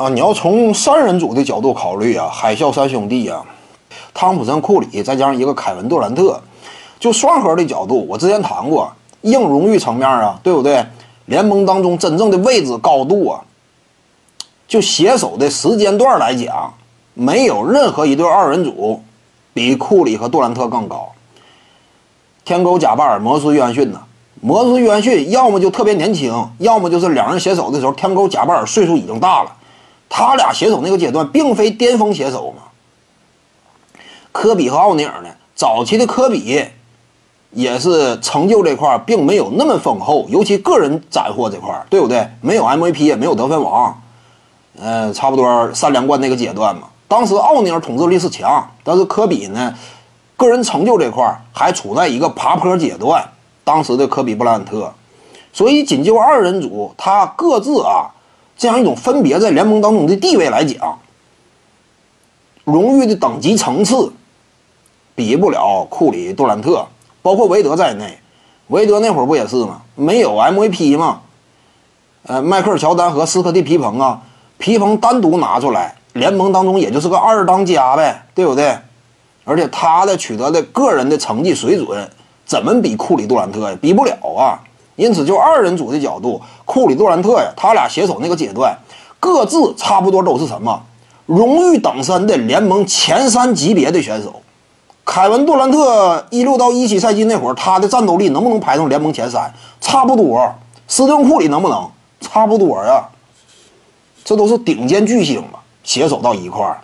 [0.00, 3.44] 啊，你要从三人组的角度考虑啊，海啸三兄弟啊，
[4.14, 6.40] 汤普森、库里，再加上一个凯文杜兰特，
[6.98, 8.90] 就双核的角度，我之前谈过，
[9.20, 10.82] 硬荣誉层面啊，对不对？
[11.26, 13.44] 联盟当中真正的位置高度啊，
[14.66, 16.72] 就携手的时间段来讲，
[17.12, 19.02] 没有任何一对二人组
[19.52, 21.10] 比库里和杜兰特更高。
[22.46, 24.00] 天狗贾巴尔、摩斯约翰逊呢？
[24.40, 29.56] 摩斯约翰逊要么就特别年轻，要么就是两人携手的时候，天狗贾巴尔岁数已经大了。
[30.10, 32.64] 他俩携手那个阶段，并非巅峰携手嘛。
[34.32, 35.30] 科比和奥尼尔呢？
[35.54, 36.64] 早期的科比
[37.50, 42.28] 也是成就这块并没有那么丰厚，尤其个人斩获这块，对不对？
[42.40, 44.02] 没有 MVP，也没有得分王，
[44.78, 46.88] 呃，差不多三连冠那个阶段嘛。
[47.08, 49.74] 当时奥尼尔统治力是强，但是科比呢，
[50.36, 53.22] 个人成就这块还处在一个爬坡阶段。
[53.64, 54.92] 当时的科比布莱恩特，
[55.52, 58.10] 所以仅就二人组，他各自啊。
[58.60, 60.98] 这样一种分别在联盟当中的地位来讲，
[62.64, 64.12] 荣誉的等级层次
[65.14, 66.86] 比不了库里、杜兰特，
[67.22, 68.18] 包括韦德在内。
[68.66, 69.80] 韦德那会儿不也是吗？
[69.94, 71.22] 没有 MVP 吗？
[72.24, 74.20] 呃，迈克尔乔丹和斯科蒂皮蓬啊，
[74.58, 78.76] 皮蓬单独拿出来，联盟当中也就是个二当家呗，对不对？
[79.44, 82.06] 而且他的取得的个人的成绩水准，
[82.44, 83.78] 怎么比库里、杜兰特呀？
[83.80, 84.60] 比不了啊！
[85.00, 88.76] 因此，就二人组的角度，库里、杜兰特呀，他俩携手那个阶段，
[89.18, 90.82] 各自差不多都是什么
[91.24, 94.42] 荣誉等身的联盟前三级别的选手。
[95.06, 99.50] 凯文·杜兰特一六到一七赛季那会儿，他的战斗力能不能排上联盟前三？
[99.80, 100.54] 差不多。
[100.86, 101.90] 斯顿·库里能不能？
[102.20, 103.08] 差不多呀。
[104.22, 106.78] 这都是顶尖巨星嘛，携手到一块儿。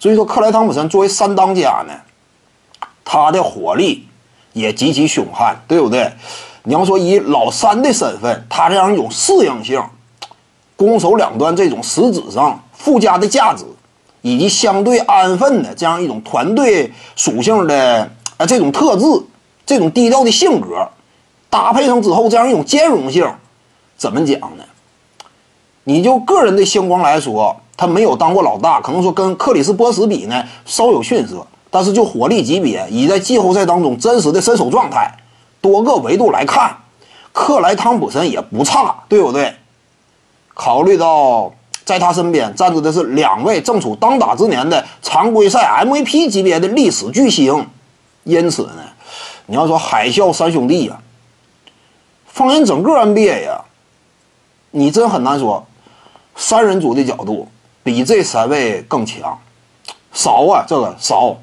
[0.00, 1.92] 所以说，克莱·汤普森作为三当家呢，
[3.04, 4.08] 他的火力
[4.54, 6.10] 也极其凶悍，对不对？
[6.64, 9.82] 你要说以老三的身份，他这样一种适应性，
[10.76, 13.64] 攻守两端这种实质上附加的价值，
[14.20, 19.04] 以及相对安分的这样一种团队属性的啊这种特质，
[19.66, 20.88] 这种低调的性格，
[21.50, 23.28] 搭配上之后这样一种兼容性，
[23.96, 24.64] 怎么讲呢？
[25.82, 35.12] 你就个人的星光来说，他没有当过老大，可能说跟克里斯波什比呢稍有逊色，但是就火力级别以在季后赛当中真实的身手状态。
[35.62, 36.76] 多个维度来看，
[37.32, 39.54] 克莱·汤普森也不差，对不对？
[40.52, 41.50] 考虑到
[41.84, 47.66] 在他身边站着的是两位正处当打之年的常规赛 MVP 级别的历史巨星，
[48.24, 48.82] 因此呢，
[49.46, 51.00] 你要说海啸三兄弟呀，
[52.26, 53.64] 放眼整个 NBA 呀，
[54.72, 55.64] 你真很难说
[56.36, 57.48] 三人组的角度
[57.82, 59.38] 比这三位更强，
[60.12, 61.36] 少啊，这个少。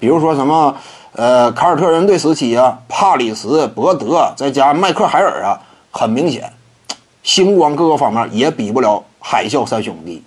[0.00, 0.76] 比如说什么？
[1.12, 5.60] 呃，凯尔特人队时期啊，帕里什、伯德，再加迈克海尔啊，
[5.90, 6.52] 很明显，
[7.22, 10.22] 星光各个方面也比不了海啸三兄弟。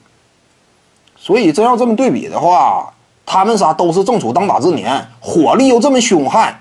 [1.16, 2.92] 所以真要这么对比的话，
[3.26, 6.60] 他们仨都是正处当打之年，火力又这么凶悍，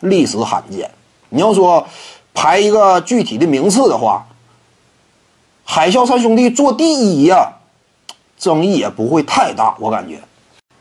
[0.00, 0.90] 历史罕见。
[1.28, 1.84] 你要说
[2.32, 4.24] 排一个具体的名次的话，
[5.64, 7.52] 海啸三兄弟坐第一呀，
[8.38, 10.20] 争议也不会太大，我感觉。